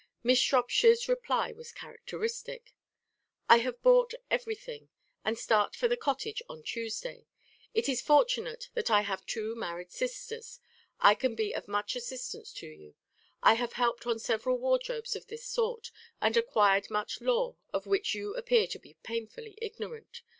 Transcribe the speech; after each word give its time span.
Miss 0.23 0.39
Shropshire's 0.39 1.07
reply 1.07 1.51
was 1.51 1.71
characteristic: 1.71 2.73
"I 3.47 3.57
have 3.59 3.83
bought 3.83 4.15
everything, 4.31 4.89
and 5.23 5.37
start 5.37 5.75
for 5.75 5.87
the 5.87 5.95
cottage 5.95 6.41
on 6.49 6.63
Tuesday. 6.63 7.27
It 7.75 7.87
is 7.87 8.01
fortunate 8.01 8.71
that 8.73 8.89
I 8.89 9.01
have 9.01 9.23
two 9.27 9.53
married 9.53 9.91
sisters; 9.91 10.59
I 10.99 11.13
can 11.13 11.35
be 11.35 11.53
of 11.53 11.67
much 11.67 11.95
assistance 11.95 12.51
to 12.53 12.67
you. 12.67 12.95
I 13.43 13.53
have 13.53 13.73
helped 13.73 14.07
on 14.07 14.17
several 14.17 14.57
wardrobes 14.57 15.15
of 15.15 15.27
this 15.27 15.45
sort, 15.45 15.91
and 16.19 16.35
acquired 16.35 16.89
much 16.89 17.21
lore 17.21 17.57
of 17.71 17.85
which 17.85 18.15
you 18.15 18.33
appear 18.33 18.65
to 18.69 18.79
be 18.79 18.95
painfully 19.03 19.55
ignorant. 19.61 20.23